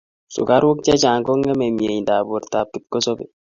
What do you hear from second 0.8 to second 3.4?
chechang kongemei mieindap bortap kipkosobei